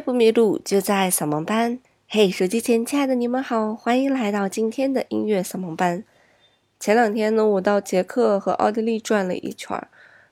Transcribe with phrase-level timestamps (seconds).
[0.00, 1.78] 不迷路，就在扫盲班。
[2.08, 6.04] 嘿，手机前亲爱的你们好，欢迎来到今天的音乐扫盲班。
[6.80, 9.80] 前两天呢，我到捷克和奥地利转了一圈，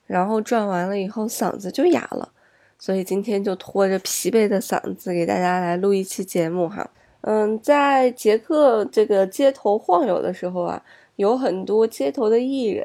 [0.07, 2.31] 然后转完了以后嗓子就哑了，
[2.79, 6.91] 所以今天就拖着疲惫的嗓子给大家来录一期节目哈。
[7.23, 10.83] 嗯，在捷克这个街头晃悠的时候啊，
[11.17, 12.85] 有很多街头的艺人，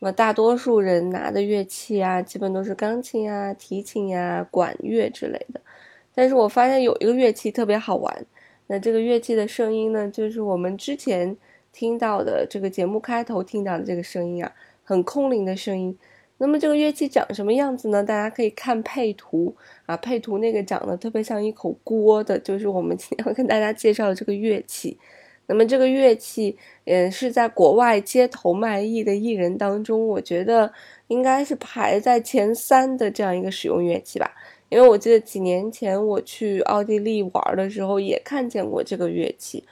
[0.00, 5.60] 那么大多数人拿的乐器啊，基本都是钢琴啊、提琴呀、管乐之类的。
[6.16, 8.26] 但是我发现有一个乐器特别好玩，
[8.68, 11.36] 那这个乐器的声音呢，就是我们之前
[11.72, 14.50] 听到的这个节目开头听到的这个声音啊，
[14.82, 15.96] 很空灵的声音。
[16.38, 18.02] 那么这个乐器长什么样子呢？
[18.02, 19.54] 大家可以看配图
[19.84, 24.98] 啊，配图那个长得特别像一口锅的，就是我们今天会跟大家介绍的这个乐器。
[25.48, 30.72] 那么这个乐器，嗯，是在国外街头卖艺的艺人当中，我觉得
[31.06, 34.34] 应该是排在前三的这样一个使用乐器吧。
[34.68, 39.64] 因为我记得几年前我去奥地利玩的时候，也看见过这个乐器，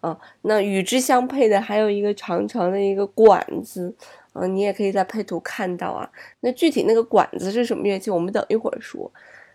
[0.00, 3.94] 啊，那与之相配的还有一个长长的一个管子，
[4.34, 6.10] 嗯，你也可以在配图看到啊。
[6.40, 9.10] 那具体那个管子是什么乐器，我们等一会儿说。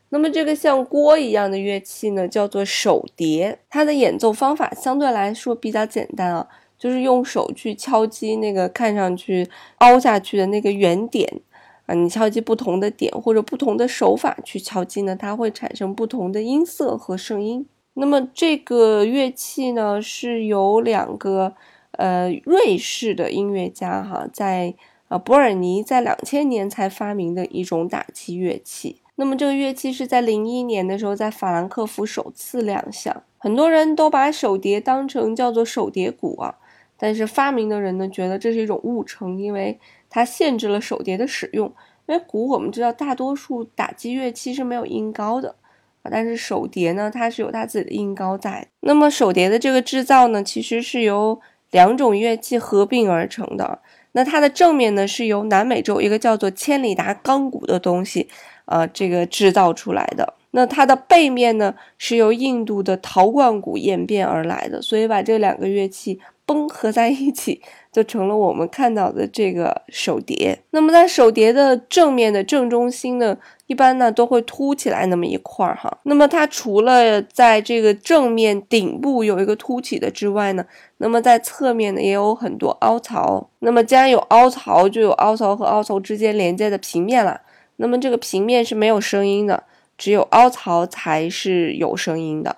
[0.10, 9.48] 那么这个像锅一样的乐器呢，叫做手碟，它的演奏方法相对来说比较简单啊，就是用手去敲击那个看上去
[9.80, 11.42] 凹下去的那个圆点。
[11.88, 17.66] 啊，你敲击不同的点或者不同的手法去敲击呢，它会产生不同的音色和声音。
[17.96, 21.56] 那么这个乐器呢，是由两个
[21.94, 24.76] 呃瑞士的音乐家哈，在
[25.08, 29.02] 呃伯尔尼在两千年才发明的一种打击乐器。
[29.16, 36.56] 那么这个乐器是在零一年的时候在法兰克福首次亮相，很多人都把手碟当成叫做手碟鼓啊，
[36.98, 39.80] 但是发明的人呢觉得这是一种误称，因为。
[40.10, 41.68] 它限制了手碟的使用，
[42.06, 45.54] 因为鼓我们知道大多数打击乐器是没有音高的
[46.02, 48.66] 啊，但是手碟呢，它是有它自己的音高在。
[48.80, 51.42] 那么手碟的这个制造呢，其实是由
[51.72, 53.80] 两种乐器合并而成的。
[54.14, 58.30] 那它的正面呢，是由南美洲一个叫做千里达钢鼓的东西
[58.64, 60.36] 啊，这个制造出来的。
[60.52, 64.82] 那它的背面呢，是由印度的陶罐鼓演变而来的。
[64.82, 66.22] 所以把这两个乐器。
[66.48, 70.58] 崩合在一起，就成了我们看到的这个手碟。
[70.72, 73.38] 那么在手碟的正面的正中心呢，
[73.68, 75.96] 一般呢都会凸起来那么一块儿哈。
[76.04, 80.66] 那么它除了在这个正面顶部有一个凸起的之外呢，
[81.00, 83.50] 那么在侧面呢也有很多凹槽。
[83.60, 87.42] 那么既然有凹槽，就有凹槽和凹槽之间连接的平面了。
[87.76, 89.66] 那么这个平面是没有声音的，
[89.98, 92.56] 只有凹槽才是有声音的。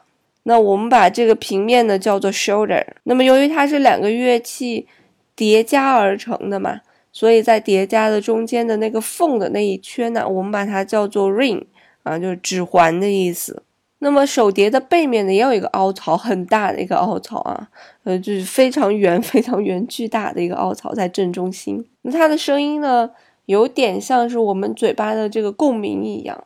[0.49, 2.83] 那我们把这个平面呢叫做 shoulder。
[3.03, 4.87] 那么由于它是两个乐器
[5.35, 11.61] 叠加而成的嘛，所以在叠加的中间的那个缝的那一圈呢，我们把它叫做 ring
[12.01, 13.61] 啊，就是指环的意思。
[13.99, 17.69] 那么手碟的背面呢也有一个凹槽，很大的一个凹槽啊，
[18.05, 21.85] 呃，就是非常圆、非常圆、巨大的一个凹槽在正中心。
[22.01, 23.11] 那它的声音呢，
[23.45, 26.43] 有点像是我们嘴巴的这个共鸣一样，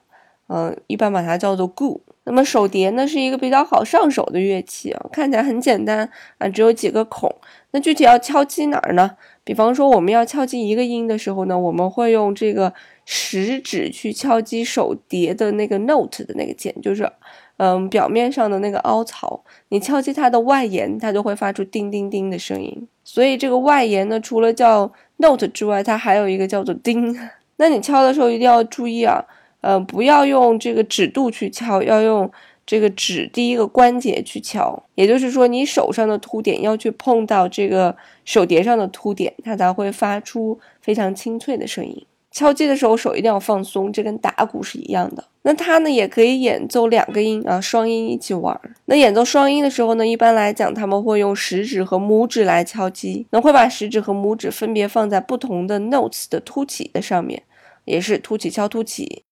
[0.50, 2.02] 嗯，一般把它叫做 goo。
[2.26, 7.30] 那么手碟呢是一个比较好上手的乐器啊，看起来很简单啊，只有几个孔。
[7.72, 9.18] 那具体要敲击哪儿呢？
[9.44, 12.72] 比方说我们要敲击一个音的时候呢，我们会用这个
[13.04, 17.12] 食指去敲击手碟的那个 note 的那个键，就是
[17.58, 19.44] 嗯表面上的那个凹槽。
[19.68, 22.88] 你敲击它的外沿，它就会发出叮叮叮的声音。
[23.04, 27.14] 所以这个外沿呢，除了叫 note 之外，它还有一个叫做叮。
[27.58, 29.26] 那你敲的时候一定要注意啊。
[29.64, 32.30] 呃，不要用这个指肚去敲，要用
[32.66, 34.84] 这个指第一个关节去敲。
[34.96, 37.96] 也就是说，你手上的凸点要去碰到这个
[38.26, 42.06] 手碟上的凸点，它才会发出非常清脆的声音。
[42.30, 45.24] 敲击的时候手一定要放松，这跟打鼓是一样的。
[45.44, 48.60] 那它呢也可以演奏两个音啊，双音一起玩。
[48.86, 57.44] 那演奏双音的时候呢，一般来讲他们会用食指和拇指来敲击，那会把食指和拇指分别放在不同的 notes 的凸起的上面，
[57.86, 59.24] 也是凸起敲凸起。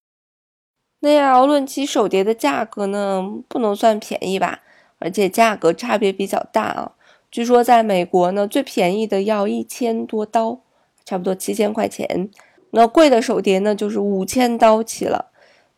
[1.01, 4.59] 那要论起手碟的价格呢，不能算便宜吧，
[4.99, 6.93] 而且价格差别比较大啊。
[7.29, 10.59] 据说在美国呢，最便宜的要一千多刀，
[11.03, 12.29] 差不多七千块钱。
[12.71, 15.31] 那贵的手碟呢，就是五千刀起了。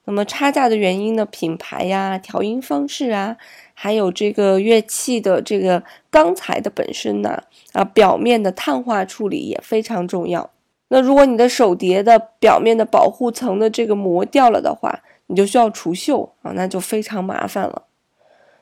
[0.06, 1.26] 那么差价的原因呢？
[1.26, 3.38] 品牌呀、调音方式啊，
[3.74, 5.82] 还有这个乐器的这个
[6.12, 7.42] 钢材的本身呢，
[7.72, 10.50] 啊，表面的碳化处理也非常重要。
[10.90, 17.84] 那如果你的手碟的表面的保护层的这个膜掉了的话，你就需要除锈啊，那就非常麻烦了。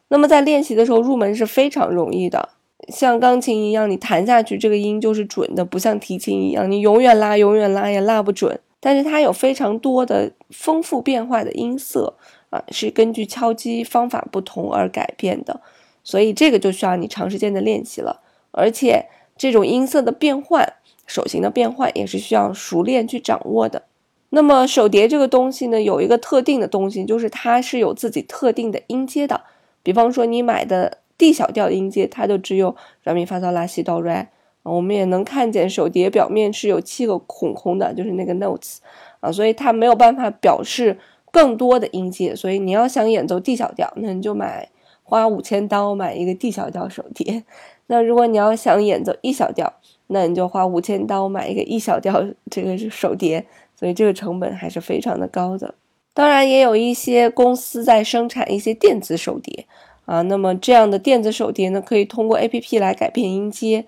[0.10, 2.50] 那么在练习的时候入门是非常容易的，
[2.90, 8.60] 像钢琴一样，你弹下去这个音就是准的，不像提琴一样，你永远拉永远拉也拉不准。
[8.80, 12.16] 但是它有非常多的丰富变化的音色
[12.50, 15.62] 啊，是根据敲击方法不同而改变的，
[16.04, 18.22] 所以这个就需要你长时间的练习了。
[18.52, 19.08] 而且
[19.38, 20.74] 这种音色的变换、
[21.06, 23.84] 手型的变换也是需要熟练去掌握的。
[24.34, 29.42] 那么手碟这个东西呢，有一个特定的东西，就是它是有自己特定的音阶的。
[29.84, 34.32] 比方说你买的 D 小调的音阶，它就只有软咪发嗦拉西哆来。
[34.64, 38.78] 我们也能看见手碟表面是有七个孔孔的，就是那个 notes
[39.20, 40.98] 啊，所以它没有办法表示
[41.32, 42.36] 更多的音阶。
[42.36, 44.70] 所以你要想演奏 D 小调，那你就买
[45.04, 47.44] 花五千刀买一个 D 小调手碟。
[47.88, 49.74] 那如果你要想演奏 E 小调，
[50.08, 53.46] 那你就花五千刀买一个 E 小调这个手碟。
[53.82, 55.74] 所以这个成本还是非常的高的。
[56.14, 59.66] 当然，也有一些公司在生产一些电子手碟
[60.06, 63.86] 啊，那么这样的电子手碟呢，可以通过 A P P 来改变音阶。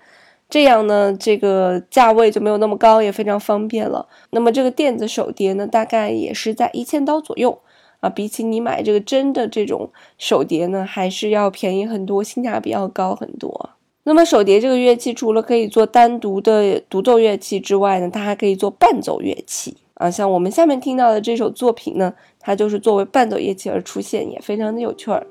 [0.50, 4.06] 这样呢，这个价位就没有那么高，也非常方便了。
[4.30, 7.60] 那么这个电子手碟呢，大概也是在一千刀左右
[8.00, 13.70] 啊，比起你买这个真的这种手碟呢，还是要便宜很多，性价比要高很多。
[14.04, 20.10] 那么手碟这个乐器，除了可以做单独的独奏乐器之外呢，它还可以做伴奏乐器啊。
[20.10, 25.26] 像我们下面听到的这首作品呢，它就是作为伴奏乐器而出现，也非常的有趣儿。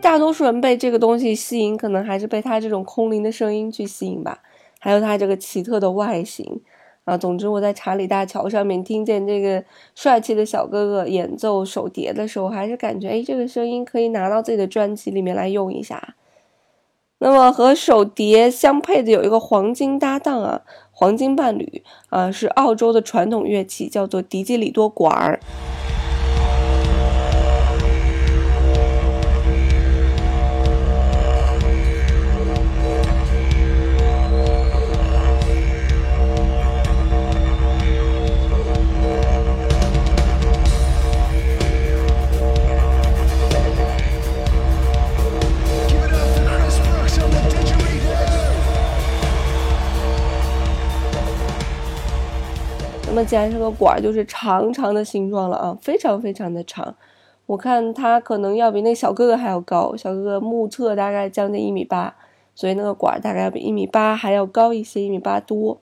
[0.00, 4.38] 大多数人被这个东西吸引，可能还是被它这种空灵的声音去吸引吧，
[4.78, 6.60] 还有它这个奇特的外形
[7.04, 7.16] 啊。
[7.16, 16.14] 总之，我在查理大桥上面听见这个帅气的小哥哥演奏手碟的时候，还是感觉哎，这个声音可以拿到自己的专辑里面来用一下。
[17.18, 20.62] 那么和手碟相配的有一个黄金搭档啊，
[20.92, 25.40] 黄金伴侣啊，是澳洲的传统乐器，叫做迪基里多管儿。
[53.26, 56.94] 那么既然是个管，就是长长的形状了啊，非常非常的长。
[57.46, 62.14] 我看它可能要比那小哥哥还要高，小哥哥目测大概将近一米八，
[62.54, 65.80] 所以那个管大概要比一米八还要高一些，一米八多。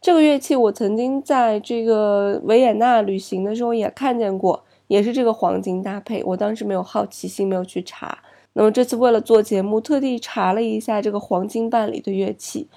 [0.00, 6.24] 这个乐器我曾经在这个维也纳旅行的时候也看见过，也是这个黄金搭配。
[6.24, 8.18] 我当时没有好奇心，没有去查。
[8.54, 12.68] 那么这次为了做节目，特地查了一下这个黄金伴侣的乐器。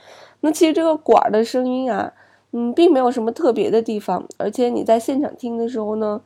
[0.41, 2.13] 那其实这个管的声音啊。
[2.51, 6.21] 嗯，并没有什么特别的地方，而且你在现场听的时候呢，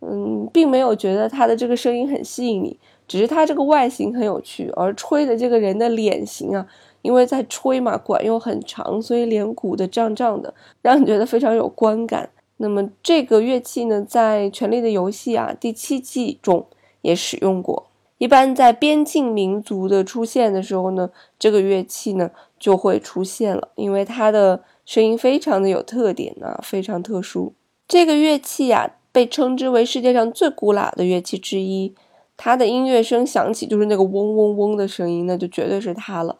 [0.00, 6.66] 嗯，并没有觉得它的这个声音很吸引你，只是它这个外形很有趣，而吹的这个人的脸型啊，
[7.02, 12.28] 因为在吹嘛，管又很长，所以脸鼓的胀胀的，让你觉得非常有观感。
[12.56, 16.66] 那么这个乐器呢，在《权力的游戏》啊第七季中
[17.00, 17.86] 也使用过。
[18.18, 21.08] 一般在边境民族的出现的时候呢，
[21.38, 27.54] 这个乐器呢就会出现了，因为它的声音非常的有特点啊，非常特殊。
[27.86, 31.94] 这个乐器呀，被称之为世界上最古老的乐器之一。
[32.36, 36.38] 它的音乐声响起就是那个嗡嗡嗡的声音，那就绝对是它了。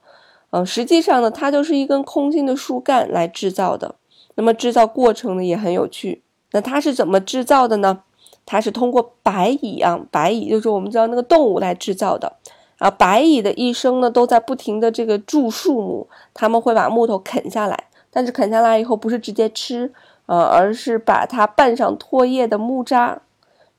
[0.51, 3.95] 嗯，实际上呢，它就是一根空心的树干来制造的。
[4.35, 6.25] 那么制造过程呢也很有趣。
[6.51, 8.03] 那它是怎么制造的呢？
[8.45, 12.33] 它是通过白蚁啊，白蚁就是我们知道那个动物来制造的。
[12.79, 19.93] 啊，白蚁的一生呢都在不停的这个蛀树木，他们会把木头啃下来，但是啃下来以后不是直接吃，
[20.27, 23.23] 呃，而是把它拌上唾液的木渣，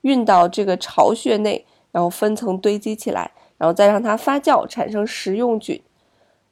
[0.00, 1.66] 运到这个巢穴内。
[1.92, 5.78] 然后分层堆积起来，然后再让它发酵，产生食用菌。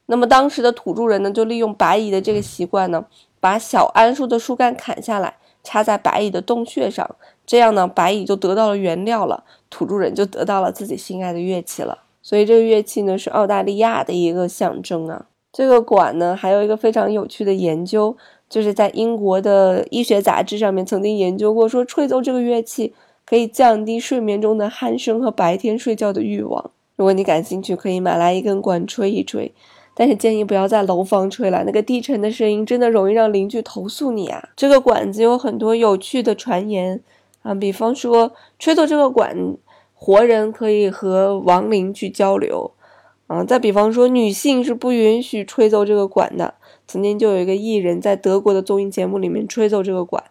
[0.05, 3.03] 那么当时的土著人呢，就利用白蚁的这个习惯呢，
[3.39, 12.03] 把小桉树的树干砍下来，插在白蚁的洞穴上，这样呢，白蚁就得到了原料了，土著人就得到了自己心爱的乐器了。
[12.21, 15.25] 所以这个乐器呢，是澳大利亚的一个象征啊。
[15.51, 18.15] 这个管呢，还有一个非常有趣的研究，
[18.49, 22.93] 就是在英国的医学杂志上面曾经研究过，说吹奏这个乐器。
[23.23, 26.71] 可以降低睡眠中的鼾声和白天睡觉的欲望。
[26.97, 29.49] 如果你感兴趣，可以买来一根管吹一吹，
[29.95, 34.49] 但是建议不要在楼房吹了，那个低沉的声音真的容易让邻居投诉你啊。
[34.57, 36.99] 这个管子有很多有趣的传言
[37.43, 39.55] 啊，比方说吹奏这个管，
[39.93, 42.71] 活人可以和亡灵去交流
[43.31, 43.43] 啊。
[43.43, 46.55] 再比方说，女性是不允许吹奏这个管的。
[46.87, 50.23] 曾经就有一个艺人，在德国的综艺节目里面吹奏这个管。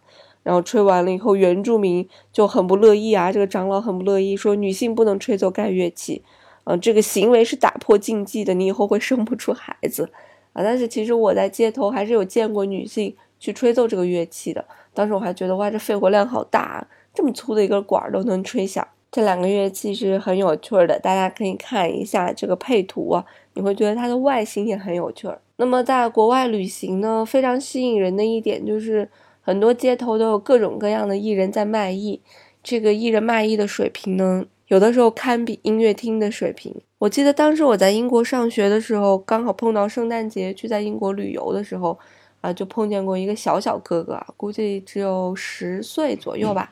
[0.43, 3.31] 然后吹完了以后，原住民就很不乐意啊。
[3.31, 6.23] 这个长老很不乐意，说女性不能吹奏该乐器，
[6.65, 10.09] 啊，这个行为是打破禁忌的，你以后会生不出孩子，
[10.55, 10.63] 啊。
[10.63, 14.65] 但是其实我在街头还是有见过女性去吹奏这个乐器的，
[14.95, 18.89] 当时我还觉得哇，这肺活量好大，这么粗的一根管都能吹响。
[19.11, 23.25] 这两个乐器是很有趣的，大家可以看一下这个配图啊，
[23.55, 25.41] 你会觉得它的外形也很有趣儿。
[25.57, 29.09] 那么在国外旅行呢，非常吸引人的一点就是。
[29.43, 32.21] 很多街头都有各种各样的艺人在卖艺，
[32.63, 36.73] 这个艺人卖艺的水平呢，有的时候堪比音乐厅的水平。
[36.99, 41.99] 我记得当时我在英国上学的时候，刚好碰到圣诞节，去在英国旅游的时候，
[42.43, 46.71] 啊，就碰见过一个小小哥哥，估计只有十岁左右吧，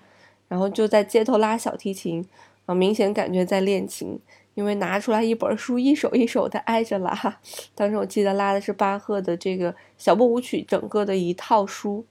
[0.49, 2.26] 然后就在街头拉小提琴，
[2.67, 4.19] 啊，明显感觉在练琴，
[4.55, 7.38] 因为拿出来一本书，一首一首的挨着拉。
[7.75, 12.05] 当时我记得拉的是巴赫的这个小步舞曲，整个的一套书。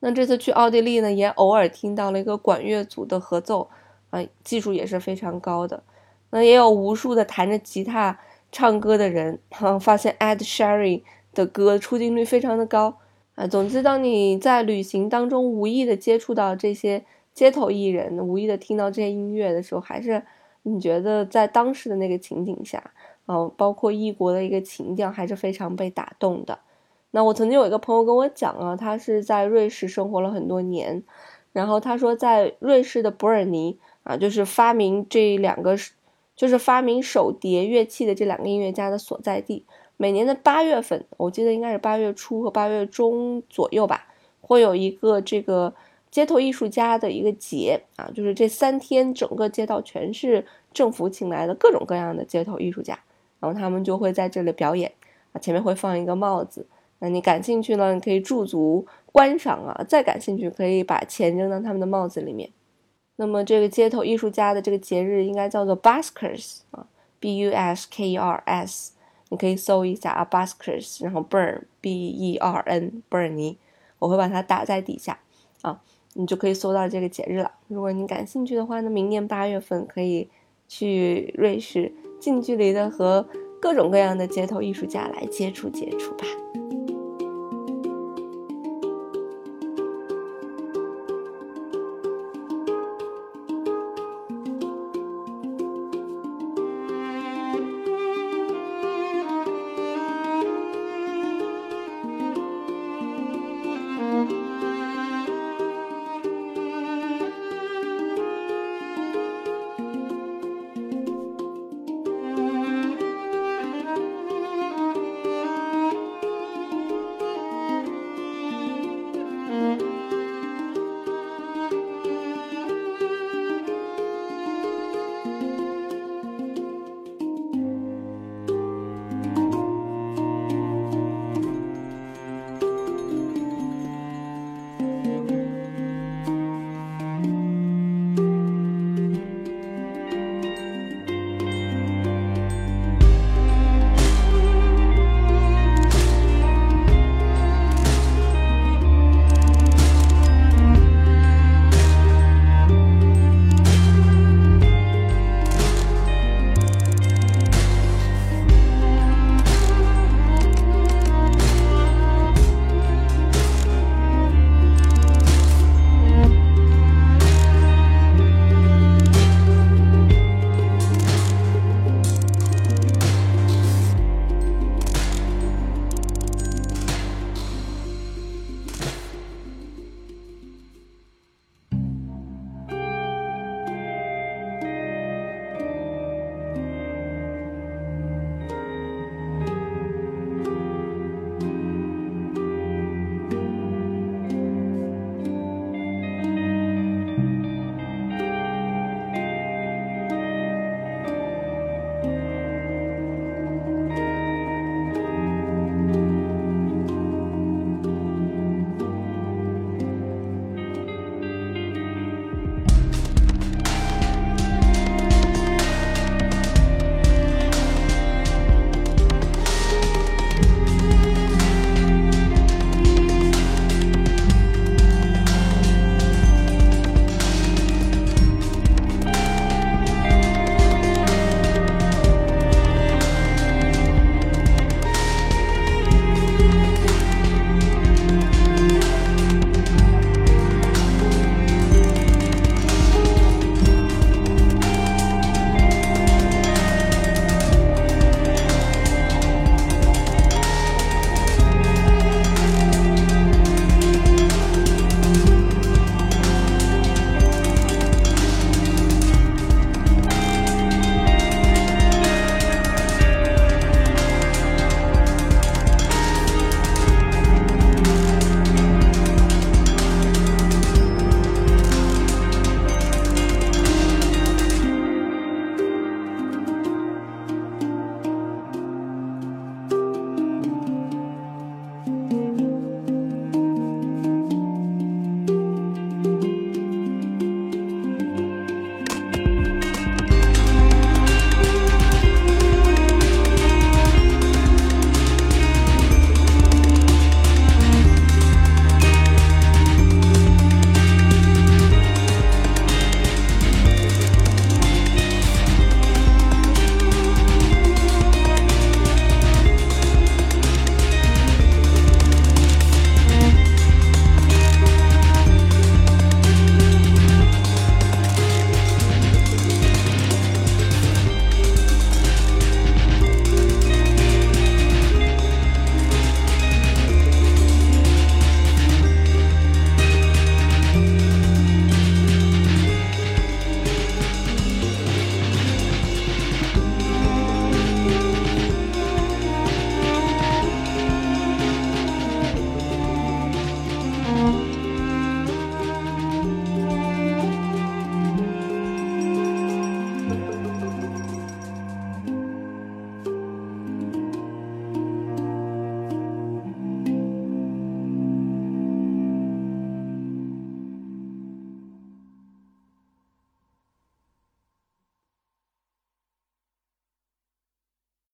[0.00, 3.68] 那这次去奥地利呢，也偶尔听到了一个管乐组的合奏，
[4.10, 5.82] 啊，技术也是非常高的。
[6.30, 8.18] 那也有无数的弹着吉他
[8.52, 12.98] 唱歌的人，哈，发现 Ed Sheeran 的歌出镜率非常的高，
[13.36, 20.22] 啊，总之，当你在旅行当中无意的接触到这些街头艺人，无意的听到这些音乐的时候，还是
[20.62, 22.92] 你觉得在当时的那个情景下，
[23.26, 26.58] 嗯，包括异国的一个情调，还是非常被打动的。
[27.10, 31.02] 那我曾经有一个朋友跟我讲啊，他是在瑞士生活了很多年，
[31.52, 35.76] 然后他说在瑞士的伯尔尼啊，就是发明这两个，
[36.34, 39.66] 就是发明手碟乐器的这两个音乐家的所在地。
[39.96, 44.06] 每年的八月份，我记得应该是八月初和八月中左右吧，
[44.40, 45.74] 会有一个这个
[46.10, 52.98] 街头艺术家的一个节啊，就是这三天整个街道全是政府请来的各种各样的街头艺术家，
[53.40, 54.92] 然后他们就会在这里表演
[55.32, 56.66] 啊，前面会放一个帽子。
[56.98, 57.92] 那你感兴趣呢？
[57.92, 62.50] 你可以驻足观赏啊，再感兴趣可以把钱扔到他们的帽子里面。
[63.16, 66.86] 那么这个街头艺术家的这个节日应该叫做 Buskers 啊
[67.20, 68.92] ，B U S K E R S，
[69.28, 73.58] 你可以搜一下啊，Baskers，然后 Burn B E R N Burn 尼，
[73.98, 75.18] 我会把它打在底下
[75.62, 75.80] 啊，
[76.14, 77.50] 你就可以搜到这个节日了。
[77.68, 80.28] 如果你感兴趣的话那，明年八月份可以
[80.68, 83.26] 去瑞士，近距离的和
[83.60, 86.24] 各种各样的街头艺术家来接触接触吧。